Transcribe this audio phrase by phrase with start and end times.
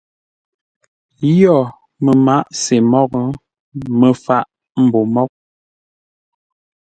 [1.31, 1.57] Yio
[2.03, 3.21] məmaʼá-sê moghʼ,
[3.99, 4.45] Məfaʼ
[4.83, 5.33] mbô moghʼ.